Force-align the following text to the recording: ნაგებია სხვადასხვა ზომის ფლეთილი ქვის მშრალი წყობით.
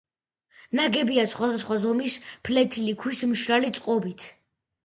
ნაგებია 0.79 1.25
სხვადასხვა 1.33 1.77
ზომის 1.83 2.17
ფლეთილი 2.49 2.97
ქვის 3.05 3.23
მშრალი 3.35 3.73
წყობით. 3.79 4.27